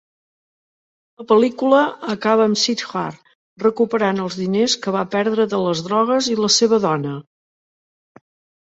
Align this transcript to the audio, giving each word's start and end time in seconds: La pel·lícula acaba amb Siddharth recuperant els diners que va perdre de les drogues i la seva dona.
La 1.21 1.25
pel·lícula 1.31 1.81
acaba 2.13 2.47
amb 2.51 2.61
Siddharth 2.63 3.35
recuperant 3.67 4.25
els 4.25 4.41
diners 4.41 4.79
que 4.87 4.97
va 4.99 5.07
perdre 5.19 5.47
de 5.53 5.63
les 5.67 5.87
drogues 5.91 6.33
i 6.35 6.41
la 6.45 6.53
seva 6.59 6.83
dona. 6.91 7.17